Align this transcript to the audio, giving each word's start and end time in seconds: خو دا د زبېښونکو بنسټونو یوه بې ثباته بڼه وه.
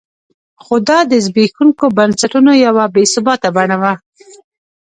خو 0.63 0.75
دا 0.87 0.99
د 1.11 1.13
زبېښونکو 1.25 1.85
بنسټونو 1.97 2.51
یوه 2.65 2.85
بې 2.93 3.03
ثباته 3.13 3.49
بڼه 3.55 3.77
وه. 3.81 3.93